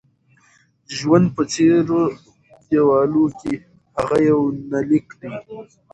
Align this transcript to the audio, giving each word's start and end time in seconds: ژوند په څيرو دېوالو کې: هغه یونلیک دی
ژوند 0.97 1.25
په 1.35 1.41
څيرو 1.51 2.01
دېوالو 2.69 3.25
کې: 3.39 3.53
هغه 3.97 4.17
یونلیک 4.29 5.07
دی 5.19 5.31